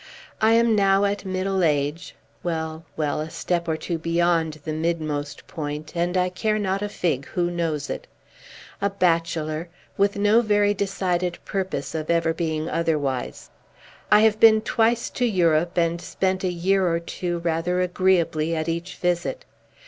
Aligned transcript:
I 0.41 0.53
am 0.53 0.73
now 0.75 1.05
at 1.05 1.25
middle 1.25 1.63
age, 1.63 2.15
well, 2.41 2.85
well, 2.97 3.21
a 3.21 3.29
step 3.29 3.67
or 3.67 3.77
two 3.77 3.99
beyond 3.99 4.53
the 4.65 4.73
midmost 4.73 5.45
point, 5.45 5.91
and 5.95 6.17
I 6.17 6.29
care 6.29 6.57
not 6.57 6.81
a 6.81 6.89
fig 6.89 7.27
who 7.27 7.51
knows 7.51 7.87
it! 7.87 8.07
a 8.81 8.89
bachelor, 8.89 9.69
with 9.97 10.15
no 10.17 10.41
very 10.41 10.73
decided 10.73 11.37
purpose 11.45 11.93
of 11.93 12.09
ever 12.09 12.33
being 12.33 12.67
otherwise. 12.67 13.51
I 14.11 14.21
have 14.21 14.39
been 14.39 14.61
twice 14.61 15.07
to 15.11 15.25
Europe, 15.27 15.77
and 15.77 16.01
spent 16.01 16.43
a 16.43 16.51
year 16.51 16.87
or 16.87 16.99
two 16.99 17.37
rather 17.37 17.79
agreeably 17.79 18.55
at 18.55 18.67
each 18.67 18.95
visit. 18.95 19.45